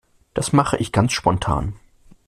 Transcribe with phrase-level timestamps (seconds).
[0.33, 1.75] Das mache ich ganz spontan.